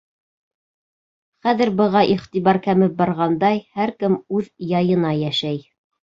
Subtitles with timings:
[1.47, 5.61] Хәҙер быға иғтибар кәмеп барғандай: һәр кем үҙ яйына йәшәй.